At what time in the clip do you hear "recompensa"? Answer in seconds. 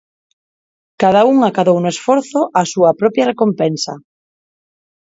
3.31-3.93